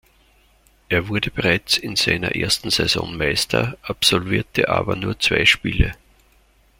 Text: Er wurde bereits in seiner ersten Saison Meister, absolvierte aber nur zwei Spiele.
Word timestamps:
Er 0.89 1.09
wurde 1.09 1.29
bereits 1.29 1.77
in 1.77 1.95
seiner 1.95 2.33
ersten 2.35 2.71
Saison 2.71 3.15
Meister, 3.15 3.77
absolvierte 3.83 4.67
aber 4.67 4.95
nur 4.95 5.19
zwei 5.19 5.45
Spiele. 5.45 5.91